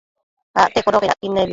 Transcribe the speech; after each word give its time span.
Acte 0.63 0.83
codocaid 0.89 1.09
acquid 1.17 1.31
nebi 1.37 1.49